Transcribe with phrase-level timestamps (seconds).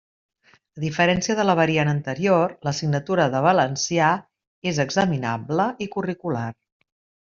[0.79, 4.11] A diferència de la variant anterior, l'assignatura de valencià
[4.75, 6.53] és examinable i curricular.